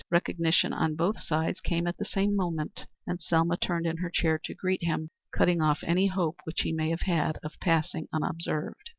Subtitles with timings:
[0.09, 4.39] Recognition on both sides came at the same moment, and Selma turned in her chair
[4.45, 8.89] to greet him, cutting off any hope which he may have had of passing unobserved.